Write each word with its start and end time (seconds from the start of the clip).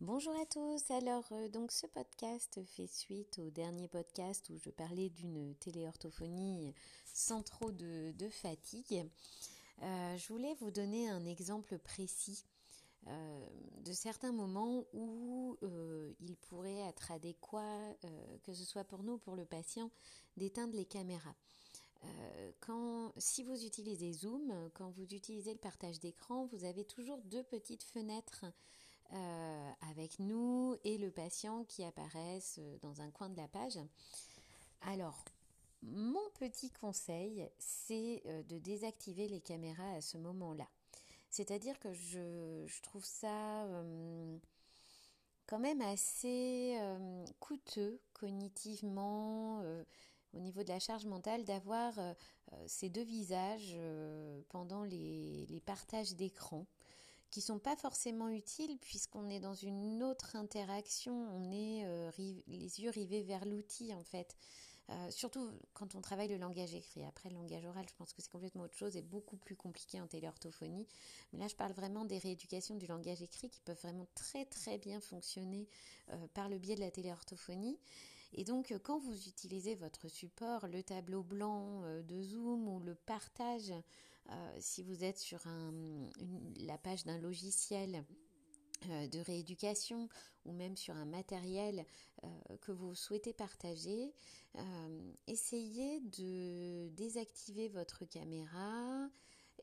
Bonjour 0.00 0.32
à 0.40 0.46
tous. 0.46 0.92
Alors, 0.92 1.26
euh, 1.32 1.48
donc 1.48 1.72
ce 1.72 1.88
podcast 1.88 2.60
fait 2.66 2.86
suite 2.86 3.40
au 3.40 3.50
dernier 3.50 3.88
podcast 3.88 4.48
où 4.48 4.56
je 4.56 4.70
parlais 4.70 5.10
d'une 5.10 5.56
téléorthophonie 5.56 6.72
sans 7.12 7.42
trop 7.42 7.72
de, 7.72 8.14
fatigue. 8.30 9.10
Euh, 9.82 10.16
je 10.16 10.28
voulais 10.28 10.54
vous 10.60 10.70
donner 10.70 11.08
un 11.08 11.24
exemple 11.24 11.80
précis 11.80 12.44
euh, 13.08 13.46
de 13.80 13.92
certains 13.92 14.30
moments 14.30 14.84
où 14.92 15.58
il 16.20 16.36
pourrait 16.36 16.78
être 16.88 17.10
adéquat, 17.10 17.96
que 18.44 18.54
ce 18.54 18.64
soit 18.64 18.84
pour 18.84 19.02
nous 19.02 19.14
ou 19.14 19.18
pour 19.18 19.34
le 19.34 19.46
patient, 19.46 19.90
d'éteindre 20.36 20.76
les 20.76 20.84
caméras. 20.84 21.34
quand, 22.60 23.12
si 23.16 23.42
vous 23.42 23.64
utilisez 23.64 24.12
Zoom, 24.12 24.70
quand 24.74 24.90
vous 24.90 25.12
utilisez 25.12 25.54
le 25.54 25.58
partage 25.58 25.98
d'écran, 25.98 26.46
vous 26.52 26.62
avez 26.62 26.84
toujours 26.84 27.20
deux 27.24 27.42
petites 27.42 27.82
fenêtres 27.82 28.44
euh, 29.14 29.70
avec 29.90 30.18
nous 30.18 30.76
et 30.84 30.98
le 30.98 31.10
patient 31.10 31.64
qui 31.64 31.82
apparaissent 31.82 32.58
euh, 32.58 32.76
dans 32.82 33.00
un 33.00 33.10
coin 33.10 33.30
de 33.30 33.38
la 33.38 33.48
page. 33.48 33.78
Alors, 34.82 35.24
mon 35.82 36.28
petit 36.38 36.70
conseil, 36.70 37.48
c'est 37.58 38.20
euh, 38.26 38.42
de 38.42 38.58
désactiver 38.58 39.26
les 39.26 39.40
caméras 39.40 39.92
à 39.92 40.02
ce 40.02 40.18
moment-là. 40.18 40.68
C'est-à-dire 41.30 41.78
que 41.78 41.90
je, 41.94 42.66
trouve 42.82 43.04
ça 43.04 43.66
quand 45.46 45.58
même 45.58 45.82
assez 45.82 46.78
coûteux 47.38 48.00
cognitivement 48.14 49.62
au 50.32 50.38
niveau 50.38 50.62
de 50.62 50.70
la 50.70 50.78
charge 50.78 51.04
mentale 51.04 51.44
d'avoir 51.44 51.92
ces 52.66 52.88
deux 52.88 53.02
visages 53.02 53.76
pendant 54.48 54.84
les, 54.84 55.44
les 55.50 55.60
partages 55.60 56.14
d'écran 56.14 56.64
qui 57.30 57.40
sont 57.40 57.58
pas 57.58 57.76
forcément 57.76 58.28
utiles 58.28 58.78
puisqu'on 58.78 59.28
est 59.28 59.40
dans 59.40 59.54
une 59.54 60.02
autre 60.02 60.36
interaction, 60.36 61.28
on 61.34 61.52
est 61.52 61.84
euh, 61.84 62.10
les 62.18 62.80
yeux 62.80 62.90
rivés 62.90 63.22
vers 63.22 63.44
l'outil 63.44 63.94
en 63.94 64.02
fait. 64.02 64.36
Euh, 64.90 65.10
surtout 65.10 65.50
quand 65.74 65.94
on 65.94 66.00
travaille 66.00 66.28
le 66.28 66.38
langage 66.38 66.74
écrit. 66.74 67.04
Après, 67.04 67.28
le 67.28 67.34
langage 67.34 67.66
oral, 67.66 67.84
je 67.86 67.94
pense 67.94 68.14
que 68.14 68.22
c'est 68.22 68.30
complètement 68.30 68.62
autre 68.62 68.76
chose 68.76 68.96
et 68.96 69.02
beaucoup 69.02 69.36
plus 69.36 69.54
compliqué 69.54 70.00
en 70.00 70.06
téléorthophonie. 70.06 70.86
Mais 71.32 71.38
là, 71.38 71.46
je 71.46 71.54
parle 71.54 71.72
vraiment 71.72 72.06
des 72.06 72.16
rééducations 72.16 72.74
du 72.74 72.86
langage 72.86 73.20
écrit 73.20 73.50
qui 73.50 73.60
peuvent 73.60 73.80
vraiment 73.82 74.06
très 74.14 74.46
très 74.46 74.78
bien 74.78 75.00
fonctionner 75.00 75.68
euh, 76.10 76.26
par 76.32 76.48
le 76.48 76.56
biais 76.56 76.74
de 76.74 76.80
la 76.80 76.90
téléorthophonie. 76.90 77.78
Et 78.32 78.44
donc, 78.44 78.74
quand 78.82 78.98
vous 78.98 79.28
utilisez 79.28 79.74
votre 79.74 80.08
support, 80.08 80.66
le 80.66 80.82
tableau 80.82 81.22
blanc 81.22 81.82
de 82.02 82.22
Zoom 82.22 82.68
ou 82.68 82.78
le 82.78 82.94
partage 82.94 83.72
euh, 84.30 84.56
si 84.60 84.82
vous 84.82 85.04
êtes 85.04 85.18
sur 85.18 85.40
la 86.60 86.78
page 86.78 87.04
d'un 87.04 87.18
logiciel 87.18 88.04
euh, 88.90 89.08
de 89.08 89.20
rééducation 89.20 90.08
ou 90.44 90.52
même 90.52 90.76
sur 90.76 90.94
un 90.94 91.06
matériel 91.06 91.84
euh, 92.24 92.56
que 92.60 92.72
vous 92.72 92.94
souhaitez 92.94 93.32
partager, 93.32 94.12
essayez 95.26 96.00
de 96.00 96.88
désactiver 96.88 97.68
votre 97.68 98.04
caméra 98.04 99.08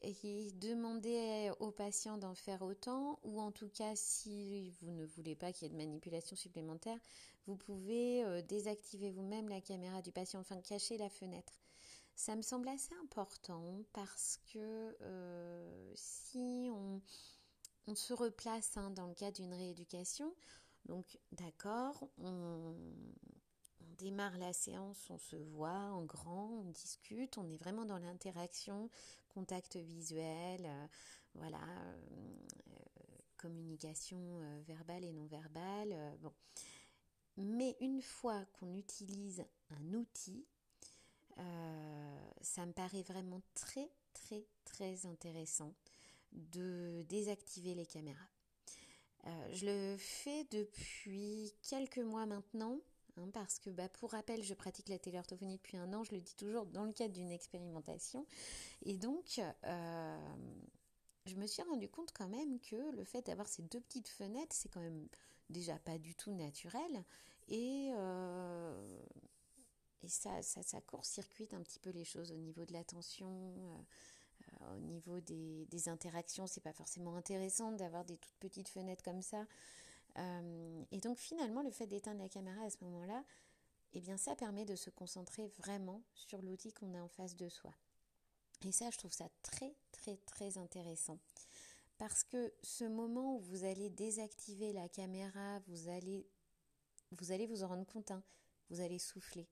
et 0.02 0.52
demandez 0.54 1.52
au 1.60 1.72
patient 1.72 2.18
d'en 2.18 2.36
faire 2.36 2.62
autant 2.62 3.20
ou 3.24 3.42
en 3.42 3.52
tout 3.52 3.70
cas 3.70 3.96
si 3.96 4.70
vous 4.80 4.92
ne 4.92 5.06
voulez 5.06 5.36
pas 5.36 5.52
qu'il 5.52 5.64
y 5.64 5.66
ait 5.66 5.74
de 5.74 5.78
manipulation 5.78 6.36
supplémentaire, 6.36 7.00
vous 7.48 7.56
pouvez 7.56 8.42
désactiver 8.44 9.12
vous-même 9.12 9.50
la 9.50 9.62
caméra 9.62 10.02
du 10.02 10.12
patient, 10.12 10.40
enfin 10.40 10.62
cacher 10.62 10.98
la 10.98 11.10
fenêtre. 11.10 11.54
Ça 12.16 12.36
me 12.36 12.42
semble 12.42 12.70
assez 12.70 12.96
important 13.04 13.84
parce 13.92 14.40
que 14.54 14.96
euh, 15.02 15.92
si 15.96 16.70
on, 16.72 17.02
se 17.94 18.14
replace 18.14 18.78
hein, 18.78 18.90
dans 18.92 19.08
le 19.08 19.14
cadre 19.14 19.36
d'une 19.36 19.54
rééducation, 19.54 20.34
donc 20.86 21.20
d'accord, 21.34 22.10
on, 22.18 22.74
démarre 23.98 24.38
la 24.38 24.54
séance, 24.54 25.10
on 25.10 25.18
se 25.18 25.36
voit 25.36 25.70
en 25.70 26.04
grand, 26.04 26.50
on 26.66 26.72
discute, 26.72 27.38
on 27.38 27.50
est 27.50 27.58
vraiment 27.58 27.86
dans 27.86 27.98
l'interaction, 27.98 28.90
contact 29.30 29.76
visuel, 29.76 30.66
euh, 30.66 30.88
voilà, 31.36 31.62
euh, 31.62 32.44
communication 33.38 34.40
verbale 34.68 35.04
et 35.04 35.12
non 35.12 35.26
verbale. 35.26 36.18
bon. 36.22 36.34
Mais 37.38 37.76
une 37.82 38.02
fois 38.02 38.46
qu'on 38.54 38.74
utilise 38.74 39.46
un 39.70 39.94
outil, 39.94 40.46
euh, 41.40 42.30
ça 42.42 42.66
me 42.66 42.72
paraît 42.72 43.04
vraiment 43.04 43.42
très 43.54 43.90
très 44.14 44.46
très 44.64 45.06
intéressant 45.06 45.74
de 46.32 47.06
désactiver 47.10 47.76
les 47.76 47.86
caméras. 47.86 48.28
Euh, 49.28 49.50
je 49.54 49.66
le 49.66 49.98
fais 49.98 50.46
depuis 50.52 51.54
quelques 51.68 51.98
mois 51.98 52.26
maintenant, 52.26 52.80
hein, 53.18 53.28
parce 53.34 53.60
que 53.60 53.70
bah, 53.70 53.90
pour 53.90 54.12
rappel, 54.12 54.44
je 54.44 54.54
pratique 54.54 54.90
la 54.90 55.00
téléorthophonie 55.00 55.58
depuis 55.58 55.78
un 55.78 55.92
an, 55.94 56.04
je 56.04 56.14
le 56.14 56.22
dis 56.22 56.36
toujours 56.36 56.66
dans 56.68 56.84
le 56.84 56.94
cadre 56.94 57.14
d'une 57.14 57.32
expérimentation. 57.32 58.26
Et 58.84 58.98
donc, 58.98 59.42
euh, 59.64 60.36
je 61.26 61.36
me 61.36 61.48
suis 61.48 61.64
rendu 61.64 61.90
compte 61.90 62.12
quand 62.14 62.28
même 62.28 62.60
que 62.60 62.96
le 62.96 63.04
fait 63.04 63.26
d'avoir 63.26 63.48
ces 63.48 63.64
deux 63.64 63.82
petites 63.82 64.10
fenêtres, 64.10 64.56
c'est 64.56 64.70
quand 64.70 64.82
même 64.82 65.08
déjà 65.50 65.80
pas 65.80 65.98
du 65.98 66.14
tout 66.14 66.32
naturel. 66.32 67.04
Et 67.48 67.92
et 70.06 70.10
ça, 70.10 70.42
ça, 70.42 70.82
court-circuite 70.82 71.54
un 71.54 71.62
petit 71.62 71.80
peu 71.80 71.90
les 71.90 72.06
choses 72.06 72.32
au 72.32 72.38
niveau 72.38 72.64
de 72.64 72.74
l'attention, 72.74 73.28
euh, 73.58 74.62
euh, 74.62 74.78
au 74.78 74.80
niveau 74.80 75.20
des, 75.20 75.66
des 75.66 75.90
interactions. 75.90 76.46
C'est 76.46 76.62
pas 76.62 76.74
forcément 76.74 77.16
intéressant 77.16 77.72
d'avoir 77.72 78.06
des 78.06 78.18
toutes 78.18 78.38
petites 78.40 78.70
fenêtres 78.70 79.04
comme 79.04 79.22
ça. 79.22 79.46
Euh, 80.18 80.84
et 80.92 81.00
donc 81.00 81.18
finalement, 81.18 81.62
le 81.64 81.72
fait 81.72 81.88
d'éteindre 81.88 82.22
la 82.22 82.30
caméra 82.30 82.62
à 82.64 82.70
ce 82.70 82.78
moment-là, 82.82 83.24
eh 83.94 84.02
bien, 84.02 84.18
ça 84.18 84.36
permet 84.36 84.66
de 84.66 84.76
se 84.76 84.90
concentrer 84.90 85.48
vraiment 85.60 86.04
sur 86.14 86.42
l'outil 86.42 86.72
qu'on 86.72 86.94
a 86.94 87.02
en 87.02 87.08
face 87.08 87.36
de 87.36 87.50
soi. 87.50 87.74
Et 88.64 88.72
ça, 88.72 88.90
je 88.92 88.98
trouve 88.98 89.14
ça 89.14 89.30
très, 89.42 89.74
très, 89.92 90.18
très 90.18 90.58
intéressant. 90.58 91.18
Parce 91.98 92.24
que 92.24 92.54
ce 92.62 92.84
moment 92.84 93.38
où 93.38 93.40
vous 93.40 93.64
allez 93.64 93.90
désactiver 93.90 94.74
la 94.74 94.88
caméra, 94.90 95.60
vous 95.68 95.88
allez 95.88 96.28
vous, 97.12 97.32
allez 97.32 97.48
vous 97.48 97.64
en 97.64 97.68
rendre 97.68 97.86
compte, 97.86 98.12
hein, 98.12 98.24
vous 98.70 98.82
allez 98.82 99.00
souffler 99.00 99.48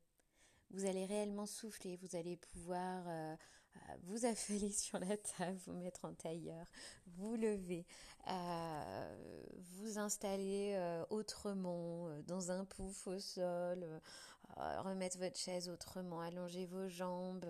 vous 0.74 0.86
allez 0.86 1.06
réellement 1.06 1.46
souffler, 1.46 1.98
vous 2.02 2.16
allez 2.16 2.36
pouvoir 2.36 3.04
euh, 3.08 3.36
euh, 3.76 3.80
vous 4.04 4.26
affaler 4.26 4.72
sur 4.72 5.00
la 5.00 5.16
table, 5.18 5.58
vous 5.66 5.74
mettre 5.74 6.06
en 6.06 6.14
tailleur, 6.14 6.66
vous 7.06 7.36
lever, 7.36 7.86
euh, 8.28 9.56
vous 9.78 10.00
installer 10.00 10.78
autrement, 11.10 12.10
dans 12.28 12.52
un 12.52 12.66
pouf 12.66 13.08
au 13.08 13.20
sol, 13.20 13.86
remettre 14.58 15.18
votre 15.20 15.38
chaise 15.38 15.70
autrement, 15.70 16.22
allonger 16.22 16.66
vos 16.66 16.88
jambes. 16.90 17.46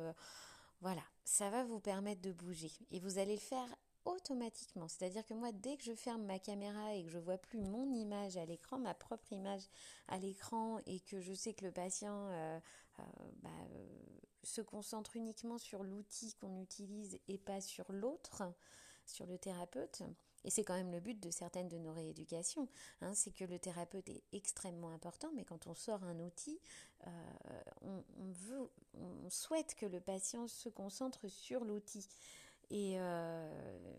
Voilà, 0.81 1.03
ça 1.23 1.49
va 1.49 1.63
vous 1.63 1.79
permettre 1.79 2.21
de 2.21 2.33
bouger 2.33 2.71
et 2.91 2.99
vous 2.99 3.17
allez 3.17 3.35
le 3.35 3.39
faire 3.39 3.67
automatiquement. 4.05 4.87
C'est-à-dire 4.87 5.25
que 5.25 5.33
moi, 5.33 5.51
dès 5.51 5.77
que 5.77 5.83
je 5.83 5.93
ferme 5.93 6.23
ma 6.23 6.39
caméra 6.39 6.93
et 6.93 7.03
que 7.03 7.09
je 7.09 7.19
vois 7.19 7.37
plus 7.37 7.59
mon 7.59 7.91
image 7.93 8.37
à 8.37 8.45
l'écran, 8.45 8.79
ma 8.79 8.93
propre 8.93 9.31
image 9.31 9.63
à 10.07 10.17
l'écran, 10.17 10.79
et 10.85 10.99
que 10.99 11.19
je 11.19 11.33
sais 11.33 11.53
que 11.53 11.65
le 11.65 11.71
patient 11.71 12.27
euh, 12.29 12.59
euh, 12.99 13.03
bah, 13.41 13.49
euh, 13.71 13.87
se 14.43 14.61
concentre 14.61 15.15
uniquement 15.15 15.57
sur 15.57 15.83
l'outil 15.83 16.33
qu'on 16.35 16.61
utilise 16.61 17.19
et 17.27 17.37
pas 17.37 17.61
sur 17.61 17.91
l'autre, 17.91 18.43
sur 19.05 19.25
le 19.25 19.37
thérapeute, 19.37 20.01
et 20.45 20.49
c'est 20.49 20.63
quand 20.63 20.75
même 20.75 20.91
le 20.91 20.99
but 20.99 21.19
de 21.21 21.31
certaines 21.31 21.69
de 21.69 21.77
nos 21.77 21.93
rééducations, 21.93 22.67
hein, 23.01 23.13
c'est 23.13 23.31
que 23.31 23.45
le 23.45 23.59
thérapeute 23.59 24.09
est 24.09 24.23
extrêmement 24.33 24.89
important, 24.89 25.29
mais 25.35 25.45
quand 25.45 25.67
on 25.67 25.75
sort 25.75 26.03
un 26.03 26.19
outil, 26.19 26.59
on, 27.81 28.31
veut, 28.31 28.69
on 28.93 29.29
souhaite 29.29 29.75
que 29.75 29.85
le 29.85 29.99
patient 29.99 30.47
se 30.47 30.69
concentre 30.69 31.27
sur 31.27 31.63
l'outil. 31.63 32.07
Et 32.69 32.95
euh, 32.97 33.95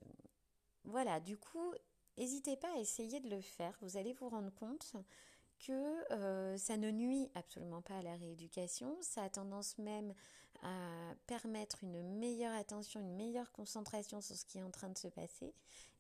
voilà, 0.85 1.21
du 1.21 1.37
coup, 1.37 1.75
n'hésitez 2.19 2.57
pas 2.57 2.73
à 2.75 2.81
essayer 2.81 3.21
de 3.21 3.29
le 3.29 3.41
faire. 3.41 3.77
Vous 3.83 3.97
allez 3.97 4.13
vous 4.13 4.29
rendre 4.29 4.53
compte 4.55 4.95
que 5.61 6.13
euh, 6.13 6.57
ça 6.57 6.77
ne 6.77 6.91
nuit 6.91 7.31
absolument 7.35 7.83
pas 7.83 7.99
à 7.99 8.03
la 8.03 8.17
rééducation, 8.17 8.97
ça 9.01 9.23
a 9.23 9.31
tendance 9.31 9.79
même 9.79 10.13
à 10.63 11.15
permettre 11.27 11.85
une 11.85 12.03
meilleure 12.19 12.55
attention, 12.55 13.01
une 13.01 13.17
meilleure 13.17 13.53
concentration 13.53 14.21
sur 14.21 14.37
ce 14.37 14.45
qui 14.45 14.59
est 14.59 14.63
en 14.63 14.71
train 14.71 14.89
de 14.89 14.99
se 14.99 15.09
passer 15.09 15.55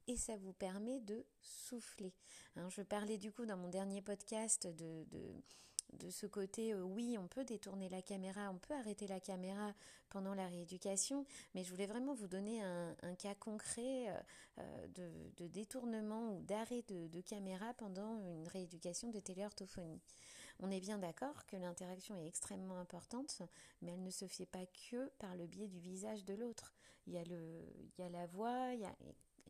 et 0.06 0.16
ça 0.16 0.36
vous 0.36 0.52
permet 0.52 1.00
de 1.00 1.24
souffler. 1.40 2.12
Hein, 2.56 2.68
je 2.70 2.82
parlais 2.82 3.18
du 3.18 3.32
coup 3.32 3.46
dans 3.46 3.56
mon 3.56 3.68
dernier 3.68 4.02
podcast 4.02 4.66
de, 4.66 5.04
de 5.10 5.34
ce 6.10 6.26
côté, 6.26 6.72
euh, 6.72 6.82
oui, 6.82 7.16
on 7.18 7.26
peut 7.26 7.44
détourner 7.44 7.88
la 7.88 8.02
caméra, 8.02 8.50
on 8.50 8.58
peut 8.58 8.74
arrêter 8.74 9.06
la 9.06 9.20
caméra 9.20 9.74
pendant 10.10 10.34
la 10.34 10.46
rééducation, 10.48 11.24
mais 11.54 11.64
je 11.64 11.70
voulais 11.70 11.86
vraiment 11.86 12.14
vous 12.14 12.28
donner 12.28 12.62
un, 12.62 13.14
cas 13.18 13.34
concret 13.34 14.08
euh, 14.08 14.20
euh, 14.58 15.10
de, 15.36 15.46
détournement 15.48 16.36
ou 16.36 16.42
d'arrêt 16.42 16.82
de, 16.88 17.20
caméra 17.20 17.74
pendant 17.74 18.18
une 18.18 18.48
rééducation 18.48 19.10
de 19.10 19.20
téléorthophonie. 19.20 20.00
On 20.60 20.70
est 20.70 20.80
bien 20.80 20.98
d'accord 20.98 21.46
que 21.46 21.56
l'interaction 21.56 22.16
est 22.16 22.26
extrêmement 22.26 22.78
importante, 22.78 23.42
mais 23.82 23.92
elle 23.92 24.02
ne 24.02 24.10
se 24.10 24.26
fait 24.26 24.46
pas 24.46 24.66
que 24.90 25.08
par 25.18 25.34
le 25.34 25.46
biais 25.46 25.68
du 25.68 25.80
visage 25.80 26.24
de 26.24 26.34
l'autre. 26.34 26.74
Il 27.06 27.14
il 27.14 28.02
y 28.02 28.02
a 28.02 28.08
la 28.08 28.26
voix, 28.26 28.72
il 28.72 28.80
y 28.80 28.84
a 28.84 28.94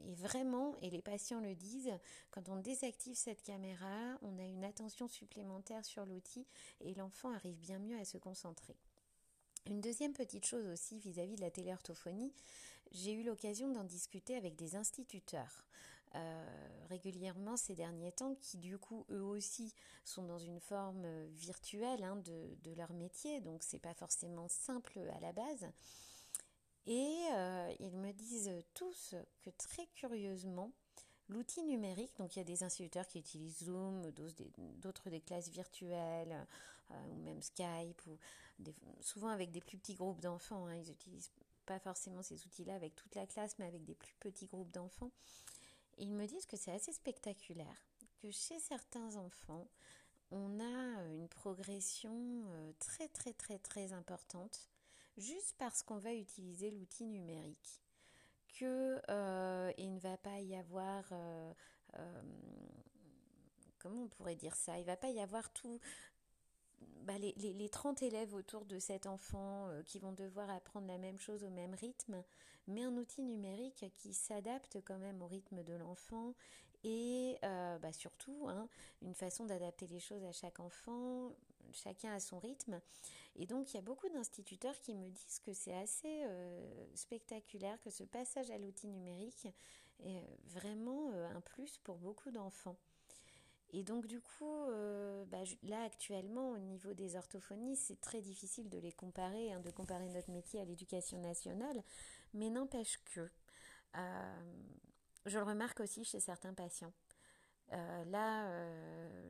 Et 0.02 0.14
vraiment, 0.14 0.76
et 0.82 0.90
les 0.90 1.02
patients 1.02 1.40
le 1.40 1.54
disent, 1.54 1.92
quand 2.30 2.48
on 2.48 2.56
désactive 2.56 3.16
cette 3.16 3.42
caméra, 3.42 4.18
on 4.22 4.38
a 4.38 4.42
une 4.42 4.64
attention 4.64 5.08
supplémentaire 5.08 5.84
sur 5.84 6.04
l'outil 6.04 6.46
et 6.80 6.94
l'enfant 6.94 7.30
arrive 7.32 7.58
bien 7.58 7.78
mieux 7.78 7.98
à 7.98 8.04
se 8.04 8.18
concentrer. 8.18 8.76
Une 9.66 9.80
deuxième 9.80 10.12
petite 10.12 10.44
chose 10.44 10.66
aussi 10.66 10.98
vis-à-vis 10.98 11.36
de 11.36 11.40
la 11.40 11.50
téléorthophonie, 11.50 12.34
j'ai 12.90 13.12
eu 13.12 13.22
l'occasion 13.22 13.70
d'en 13.70 13.84
discuter 13.84 14.36
avec 14.36 14.56
des 14.56 14.76
instituteurs. 14.76 15.64
Euh, 16.16 16.68
régulièrement 16.90 17.56
ces 17.56 17.74
derniers 17.74 18.12
temps, 18.12 18.36
qui 18.36 18.58
du 18.58 18.78
coup 18.78 19.04
eux 19.10 19.22
aussi 19.22 19.74
sont 20.04 20.22
dans 20.22 20.38
une 20.38 20.60
forme 20.60 21.06
virtuelle 21.28 22.04
hein, 22.04 22.16
de, 22.16 22.74
leur 22.76 22.92
métier, 22.92 23.40
donc 23.40 23.64
c'est 23.64 23.80
pas 23.80 23.94
forcément 23.94 24.46
simple 24.48 25.00
à 25.16 25.20
la 25.20 25.32
base. 25.32 25.66
Et 26.86 27.26
euh, 27.32 27.74
ils 27.80 27.96
me 27.96 28.12
disent 28.12 28.52
tous 28.74 29.14
que 29.42 29.50
très 29.50 29.86
curieusement, 29.94 30.70
l'outil 31.28 31.62
numérique, 31.62 32.16
donc 32.18 32.36
il 32.36 32.40
y 32.40 32.42
a 32.42 32.44
des 32.44 32.62
instituteurs 32.62 33.06
qui 33.06 33.18
utilisent 33.18 33.64
Zoom, 33.64 34.10
d'autres 34.76 35.08
des, 35.08 35.20
classes 35.20 35.48
virtuelles, 35.48 36.46
euh, 36.90 37.06
ou 37.10 37.16
même 37.16 37.40
Skype, 37.40 38.02
ou 38.06 38.18
souvent 39.00 39.28
avec 39.28 39.50
des 39.50 39.60
plus 39.60 39.78
petits 39.78 39.94
groupes 39.94 40.20
d'enfants. 40.20 40.66
Hein, 40.66 40.76
ils 40.76 40.88
n'utilisent 40.88 41.32
pas 41.64 41.78
forcément 41.78 42.22
ces 42.22 42.44
outils-là 42.44 42.74
avec 42.74 42.94
toute 42.94 43.14
la 43.14 43.26
classe, 43.26 43.58
mais 43.58 43.64
avec 43.64 43.84
des 43.84 43.94
plus 43.94 44.14
petits 44.20 44.46
groupes 44.46 44.70
d'enfants. 44.70 45.10
Ils 45.96 46.12
me 46.12 46.26
disent 46.26 46.46
que 46.46 46.56
c'est 46.56 46.72
assez 46.72 46.92
spectaculaire, 46.92 47.86
que 48.20 48.30
chez 48.30 48.58
certains 48.58 49.16
enfants, 49.16 49.68
on 50.30 50.60
a 50.60 51.04
une 51.12 51.28
progression 51.28 52.44
euh, 52.48 52.72
très 52.78 53.08
très 53.08 53.32
très 53.32 53.58
très 53.58 53.92
importante 53.92 54.68
juste 55.16 55.54
parce 55.58 55.82
qu'on 55.82 55.98
va 55.98 56.14
utiliser 56.14 56.70
l'outil 56.70 57.06
numérique. 57.06 57.80
Que 58.58 59.00
euh, 59.10 59.72
il 59.78 59.94
ne 59.94 59.98
va 59.98 60.16
pas 60.16 60.38
y 60.40 60.54
avoir 60.54 61.04
euh, 61.12 61.52
comment 63.84 64.04
on 64.04 64.08
pourrait 64.08 64.34
dire 64.34 64.56
ça? 64.56 64.78
Il 64.78 64.84
va 64.84 64.96
pas 64.96 65.10
y 65.10 65.20
avoir 65.20 65.52
tout, 65.52 65.78
bah, 67.02 67.18
les, 67.18 67.34
les, 67.36 67.68
30 67.68 68.02
élèves 68.02 68.34
autour 68.34 68.64
de 68.64 68.78
cet 68.78 69.06
enfant 69.06 69.68
euh, 69.68 69.82
qui 69.82 69.98
vont 69.98 70.12
devoir 70.12 70.48
apprendre 70.50 70.86
la 70.86 70.98
même 70.98 71.18
chose 71.18 71.44
au 71.44 71.50
même 71.50 71.74
rythme, 71.74 72.24
mais 72.66 72.82
un 72.82 72.96
outil 72.96 73.22
numérique 73.22 73.84
qui 73.96 74.14
s'adapte 74.14 74.78
quand 74.84 74.98
même 74.98 75.20
au 75.20 75.26
rythme 75.26 75.62
de 75.62 75.74
l'enfant 75.74 76.34
et 76.82 77.36
euh, 77.44 77.78
bah, 77.78 77.92
surtout 77.92 78.46
hein, 78.48 78.68
une 79.02 79.14
façon 79.14 79.44
d'adapter 79.44 79.86
les 79.86 80.00
choses 80.00 80.24
à 80.24 80.32
chaque 80.32 80.60
enfant, 80.60 81.34
chacun 81.72 82.12
à 82.12 82.20
son 82.20 82.38
rythme. 82.38 82.80
Et 83.36 83.46
donc 83.46 83.72
il 83.72 83.76
y 83.76 83.78
a 83.78 83.82
beaucoup 83.82 84.08
d'instituteurs 84.08 84.78
qui 84.80 84.94
me 84.94 85.08
disent 85.08 85.40
que 85.40 85.52
c'est 85.52 85.74
assez 85.74 86.24
euh, 86.24 86.86
spectaculaire, 86.94 87.80
que 87.82 87.90
ce 87.90 88.04
passage 88.04 88.50
à 88.50 88.58
l'outil 88.58 88.88
numérique 88.88 89.48
est 90.04 90.24
vraiment 90.46 91.12
un 91.12 91.40
plus 91.40 91.78
pour 91.78 91.98
beaucoup 91.98 92.30
d'enfants. 92.30 92.76
Et 93.74 93.82
donc 93.82 94.06
du 94.06 94.20
coup, 94.20 94.66
euh, 94.68 95.24
bah, 95.24 95.42
là 95.64 95.82
actuellement, 95.82 96.50
au 96.50 96.58
niveau 96.58 96.94
des 96.94 97.16
orthophonies, 97.16 97.74
c'est 97.74 98.00
très 98.00 98.20
difficile 98.20 98.68
de 98.68 98.78
les 98.78 98.92
comparer, 98.92 99.52
hein, 99.52 99.58
de 99.58 99.70
comparer 99.70 100.08
notre 100.10 100.30
métier 100.30 100.60
à 100.60 100.64
l'éducation 100.64 101.18
nationale, 101.20 101.82
mais 102.34 102.50
n'empêche 102.50 103.00
que, 103.04 103.28
euh, 103.96 104.52
je 105.26 105.38
le 105.38 105.44
remarque 105.44 105.80
aussi 105.80 106.04
chez 106.04 106.20
certains 106.20 106.54
patients. 106.54 106.92
Euh, 107.72 108.04
là, 108.06 108.46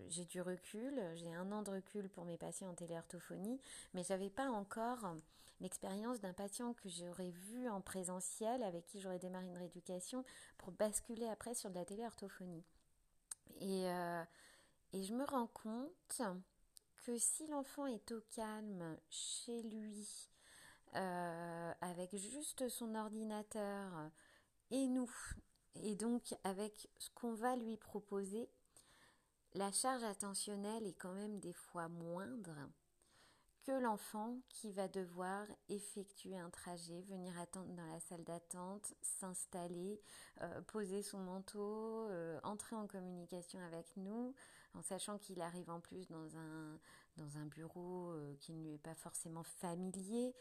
j'ai 0.09 0.25
du 0.25 0.41
recul, 0.41 1.01
j'ai 1.15 1.33
un 1.33 1.51
an 1.53 1.63
de 1.63 1.71
recul 1.71 2.09
pour 2.09 2.25
mes 2.25 2.37
patients 2.37 2.69
en 2.69 2.75
téléorthophonie, 2.75 3.61
mais 3.95 4.03
j'avais 4.03 4.31
pas 4.31 4.49
encore 4.51 5.15
l'expérience 5.61 6.21
d'un 6.21 6.33
patient 6.33 6.75
que 6.75 6.89
j'aurais 6.89 7.31
vu 7.31 7.69
en 7.69 7.81
présentiel, 7.81 8.63
avec 8.63 8.87
qui 8.87 9.01
j'aurais 9.01 9.19
démarré 9.19 9.47
une 9.47 9.57
rééducation, 9.57 10.25
pour 10.59 10.73
basculer 10.73 11.29
après 11.29 11.55
sur 11.55 11.71
de 11.71 11.77
la 11.77 11.85
téléorthophonie. 11.85 12.65
Et, 13.61 13.89
euh, 13.89 14.23
je 14.93 15.13
me 15.13 15.25
rends 15.25 15.49
compte 15.49 16.23
que 17.05 17.19
si 17.19 17.47
l'enfant 17.49 17.87
est 17.87 18.13
au 18.13 18.21
calme 18.31 18.97
chez 19.11 19.63
lui, 19.63 20.31
euh, 20.95 21.73
avec 21.81 22.17
juste 22.17 22.69
son 22.69 22.95
ordinateur 22.95 24.11
et 24.71 24.87
nous, 24.87 25.11
et 25.83 25.95
donc 25.95 26.35
avec 26.45 26.89
ce 26.99 27.11
qu'on 27.11 27.35
va 27.35 27.57
lui 27.57 27.77
proposer, 27.77 28.49
la 29.55 29.71
charge 29.73 30.03
attentionnelle 30.05 30.87
est 30.87 30.95
quand 30.95 31.13
même 31.15 31.39
des 31.39 31.53
fois 31.53 31.89
moindre 31.89 32.57
que 33.65 33.73
l'enfant 33.73 34.37
qui 34.49 34.71
va 34.73 34.89
devoir 34.89 35.47
effectuer 35.69 36.37
un 36.37 36.51
trajet, 36.51 37.01
venir 37.03 37.39
attendre 37.39 37.73
dans 37.73 37.87
la 37.87 37.99
salle 37.99 38.23
d'attente, 38.25 38.95
s'installer, 39.01 40.01
euh, 40.43 40.61
poser 40.63 41.03
son 41.03 41.19
manteau, 41.19 42.09
euh, 42.11 42.39
entrer 42.43 42.77
en 42.77 42.87
communication 42.87 43.61
avec 43.61 43.97
nous, 43.97 44.35
en 44.75 44.83
sachant 44.83 45.19
qu'il 45.19 45.41
arrive 45.41 45.71
en 45.71 45.81
plus 45.81 46.07
dans 46.09 46.37
un, 46.37 47.47
bureau 47.47 48.11
euh, 48.13 48.35
qui 48.41 48.53
ne 48.53 48.63
lui 48.63 48.75
est 48.75 48.79
pas 48.79 48.95
forcément 48.95 49.45
familier. 49.45 50.35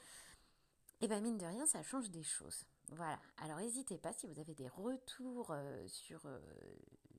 Et 1.01 1.07
bien 1.07 1.21
mine 1.21 1.37
de 1.37 1.45
rien, 1.45 1.65
ça 1.65 1.81
change 1.81 2.09
des 2.09 2.23
choses. 2.23 2.65
Voilà. 2.89 3.19
Alors 3.37 3.59
n'hésitez 3.59 3.97
pas 3.97 4.13
si 4.13 4.27
vous 4.27 4.39
avez 4.39 4.53
des 4.53 4.67
retours 4.67 5.55
sur, 5.87 6.21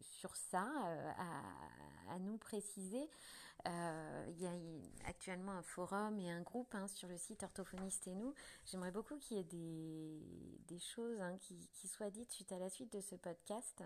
sur 0.01 0.37
ça 0.37 0.67
à, 1.19 2.15
à, 2.15 2.19
nous 2.19 2.39
préciser. 2.39 3.09
Euh, 3.67 4.27
il 4.29 4.43
y 4.43 4.47
a 4.47 4.53
actuellement 5.09 5.53
un 5.53 5.63
forum 5.63 6.19
et 6.19 6.31
un 6.31 6.43
groupe 6.43 6.75
hein, 6.75 6.87
sur 6.87 7.09
le 7.09 7.17
site 7.17 7.43
Orthophoniste 7.43 8.07
et 8.09 8.15
nous. 8.15 8.35
J'aimerais 8.67 8.91
beaucoup 8.91 9.17
qu'il 9.17 9.39
y 9.39 9.41
ait 9.41 9.45
des, 9.45 10.59
des 10.69 10.79
choses 10.79 11.21
hein, 11.21 11.37
qui, 11.41 11.69
qui, 11.73 11.89
soient 11.89 12.11
dites 12.11 12.31
suite 12.31 12.53
à 12.53 12.59
la 12.59 12.69
suite 12.69 12.93
de 12.93 13.01
ce 13.01 13.15
podcast 13.15 13.83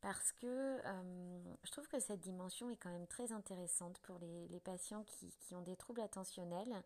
parce 0.00 0.32
que 0.32 0.46
euh, 0.46 1.54
je 1.62 1.70
trouve 1.70 1.86
que 1.88 2.00
cette 2.00 2.20
dimension 2.20 2.70
est 2.70 2.76
quand 2.76 2.90
même 2.90 3.06
très 3.06 3.32
intéressante 3.32 3.98
pour 4.00 4.18
les, 4.18 4.48
les 4.48 4.60
patients 4.60 5.04
qui, 5.04 5.32
qui, 5.40 5.54
ont 5.54 5.62
des 5.62 5.76
troubles 5.76 6.00
attentionnels. 6.00 6.82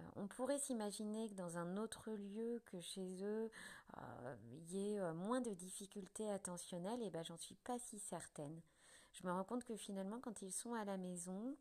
Euh, 0.00 0.22
on 0.22 0.26
pourrait 0.26 0.58
s'imaginer 0.58 1.28
que 1.28 1.34
dans 1.34 1.58
un 1.58 1.76
autre 1.76 2.10
lieu 2.10 2.62
que 2.66 2.80
chez 2.80 3.22
eux, 3.22 3.50
il 4.52 4.72
y 4.72 4.94
ait 4.94 5.12
moins 5.14 5.40
de 5.40 5.50
difficultés 5.50 6.30
attentionnelles, 6.30 7.02
et 7.02 7.10
ben 7.10 7.24
j'en 7.24 7.36
suis 7.36 7.56
pas 7.56 7.78
si 7.78 7.98
certaine 7.98 8.60
je 9.12 9.26
me 9.26 9.32
rends 9.32 9.44
compte 9.44 9.64
que 9.64 9.76
finalement, 9.76 10.20
quand 10.20 10.42
ils 10.42 10.52
sont 10.52 10.74
à 10.74 10.84
la 10.84 10.96
maison, 10.96 11.56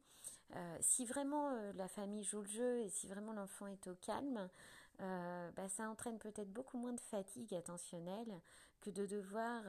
euh, 0.55 0.77
si 0.81 1.05
vraiment 1.05 1.49
euh, 1.51 1.71
la 1.73 1.87
famille 1.87 2.23
joue 2.23 2.41
le 2.41 2.47
jeu 2.47 2.79
et 2.79 2.89
si 2.89 3.07
vraiment 3.07 3.33
l'enfant 3.33 3.67
est 3.67 3.87
au 3.87 3.95
calme, 3.95 4.49
euh, 5.01 5.51
bah, 5.51 5.69
ça 5.69 5.89
entraîne 5.89 6.19
peut-être 6.19 6.51
beaucoup 6.51 6.77
moins 6.77 6.93
de 6.93 6.99
fatigue 6.99 7.53
attentionnelle 7.55 8.31
que 8.81 8.89
de 8.89 9.05
devoir 9.05 9.63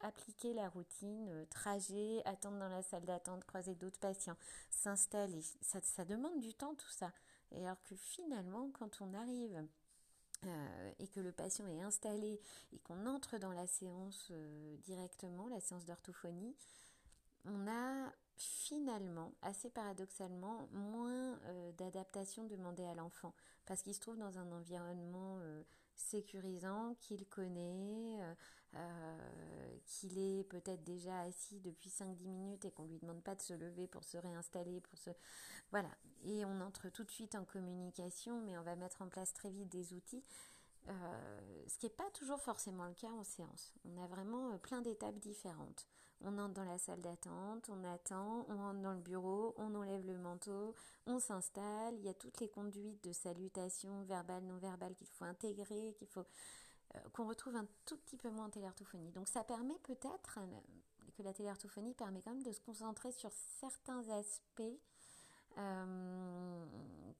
appliquer 0.00 0.52
la 0.52 0.68
routine, 0.68 1.46
trajet, 1.48 2.22
attendre 2.24 2.58
dans 2.58 2.68
la 2.68 2.82
salle 2.82 3.04
d'attente, 3.04 3.44
croiser 3.44 3.76
d'autres 3.76 4.00
patients, 4.00 4.36
s'installer. 4.68 5.42
Ça, 5.60 6.04
demande 6.04 6.40
du 6.40 6.52
temps 6.54 6.74
tout 6.74 6.90
ça. 6.90 7.12
Et 7.52 7.64
alors 7.64 7.82
que 7.84 7.96
finalement, 7.96 8.70
quand 8.72 9.00
on 9.00 9.14
arrive 9.14 9.64
et 11.00 11.08
que 11.08 11.18
le 11.18 11.32
patient 11.32 11.66
est 11.66 11.80
installé 11.80 12.40
et 12.72 12.78
qu'on 12.78 13.06
entre 13.06 13.38
dans 13.38 13.50
la 13.50 13.66
séance 13.66 14.30
directement, 14.84 15.48
la 15.48 15.60
séance 15.60 15.84
d'orthophonie, 15.84 16.54
on 17.44 17.66
a 17.66 18.12
finalement, 18.38 19.32
assez 19.42 19.68
paradoxalement, 19.68 20.68
moins 20.72 21.38
euh, 21.44 21.72
d'adaptation 21.72 22.44
demandée 22.44 22.84
à 22.84 22.94
l'enfant. 22.94 23.34
Parce 23.66 23.82
qu'il 23.82 23.94
se 23.94 24.00
trouve 24.00 24.16
dans 24.16 24.38
un 24.38 24.52
environnement 24.52 25.38
euh, 25.40 25.62
sécurisant, 25.96 26.94
qu'il 27.00 27.26
connaît, 27.26 28.20
euh, 28.20 28.34
qu'il 29.98 30.18
est 30.18 30.44
peut-être 30.44 30.84
déjà 30.84 31.20
assis 31.20 31.60
depuis 31.60 31.90
5-10 31.90 32.28
minutes 32.28 32.64
et 32.64 32.70
qu'on 32.70 32.84
ne 32.84 32.88
lui 32.88 32.98
demande 32.98 33.22
pas 33.22 33.34
de 33.34 33.40
se 33.40 33.52
lever 33.52 33.86
pour 33.86 34.04
se 34.04 34.16
réinstaller, 34.16 34.80
pour 34.80 34.98
se... 34.98 35.10
Voilà. 35.70 35.90
Et 36.24 36.44
on 36.44 36.60
entre 36.60 36.88
tout 36.88 37.04
de 37.04 37.10
suite 37.10 37.34
en 37.34 37.44
communication, 37.44 38.40
mais 38.42 38.56
on 38.58 38.62
va 38.62 38.76
mettre 38.76 39.02
en 39.02 39.08
place 39.08 39.32
très 39.32 39.50
vite 39.50 39.68
des 39.68 39.92
outils. 39.92 40.24
ce 40.86 41.78
qui 41.78 41.86
n'est 41.86 41.90
pas 41.90 42.10
toujours 42.14 42.40
forcément 42.40 42.86
le 42.86 42.94
cas 42.94 43.10
en 43.10 43.24
séance. 43.24 43.74
On 43.84 44.02
a 44.02 44.06
vraiment 44.06 44.58
plein 44.58 44.80
d'étapes 44.82 45.18
différentes. 45.18 45.88
On 46.20 46.36
entre 46.38 46.54
dans 46.54 46.64
la 46.64 46.78
salle 46.78 47.00
d'attente, 47.00 47.68
on 47.68 47.84
attend, 47.84 48.44
on 48.48 48.56
rentre 48.56 48.80
dans 48.80 48.92
le 48.92 49.00
bureau, 49.00 49.54
on 49.56 49.72
enlève 49.76 50.04
le 50.04 50.18
manteau, 50.18 50.74
on 51.06 51.20
s'installe. 51.20 51.94
Il 51.94 52.04
y 52.04 52.08
a 52.08 52.14
toutes 52.14 52.40
les 52.40 52.48
conduites 52.48 53.04
de 53.04 53.12
salutation 53.12 54.02
verbale, 54.02 54.42
non 54.42 54.56
verbale 54.56 54.94
qu'il 54.96 55.06
faut 55.06 55.24
intégrer, 55.24 55.94
qu'il 55.96 56.08
faut 56.08 56.20
euh, 56.20 56.24
qu'on 57.12 57.26
retrouve 57.26 57.56
un 57.56 57.66
tout 57.86 57.96
petit 57.98 58.16
peu 58.16 58.30
moins 58.30 58.46
en 58.46 58.50
téléorthophonie. 58.50 59.10
Donc 59.12 59.28
ça 59.28 59.44
permet 59.44 59.78
peut-être 59.80 60.38
euh, 60.38 61.10
que 61.16 61.22
la 61.22 61.32
téléorthophonie 61.32 61.94
permet 61.94 62.22
quand 62.22 62.32
même 62.32 62.42
de 62.42 62.52
se 62.52 62.60
concentrer 62.60 63.12
sur 63.12 63.30
certains 63.60 64.08
aspects 64.10 64.62
euh, 65.58 66.64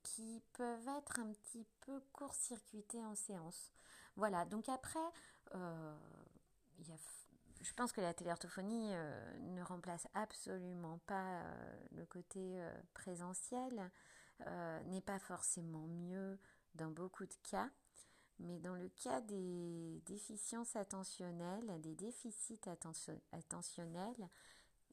qui 0.03 0.43
peuvent 0.53 0.89
être 0.99 1.21
un 1.21 1.33
petit 1.33 1.67
peu 1.81 2.01
court-circuités 2.13 3.05
en 3.05 3.15
séance. 3.15 3.73
Voilà, 4.17 4.45
donc 4.45 4.69
après, 4.69 4.99
je 7.61 7.73
pense 7.75 7.93
que 7.93 8.01
la 8.01 8.15
téléorthophonie 8.15 8.91
euh, 8.93 9.39
ne 9.41 9.63
remplace 9.63 10.07
absolument 10.15 10.99
pas 11.07 11.43
euh, 11.43 11.77
le 11.93 12.07
côté 12.07 12.61
euh, 12.61 12.73
présentiel, 12.95 13.91
n'est 14.87 15.01
pas 15.01 15.19
forcément 15.19 15.89
mieux 15.89 16.39
dans 16.77 16.93
beaucoup 16.93 17.27
de 17.27 17.35
cas. 17.51 17.69
Mais 18.41 18.59
dans 18.59 18.75
le 18.75 18.89
cas 18.89 19.21
des 19.21 20.01
déficiences 20.07 20.77
attentionnelles, 20.77 21.81
des 21.81 21.95
déficits 21.95 22.61
attentionnels, 23.33 24.29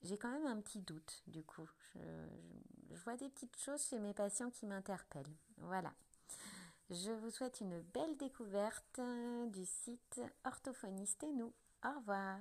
j'ai 0.02 0.18
quand 0.18 0.32
même 0.32 0.48
un 0.48 0.62
petit 0.62 0.82
doute 0.82 1.24
du 1.28 1.44
coup. 1.44 1.70
Je, 1.96 2.96
vois 3.04 3.18
des 3.18 3.30
petites 3.30 3.58
choses 3.58 3.86
chez 3.88 4.00
mes 4.00 4.14
patients 4.14 4.50
qui 4.50 4.66
m'interpellent. 4.66 5.36
Voilà. 5.58 5.94
Je 6.90 7.12
vous 7.12 7.30
souhaite 7.30 7.62
une 7.62 7.82
belle 7.82 8.18
découverte 8.18 9.00
du 9.48 9.66
site 9.66 10.22
Orthophoniste 10.44 11.24
et 11.24 11.32
nous. 11.32 11.54
Au 11.84 12.00
revoir. 12.00 12.40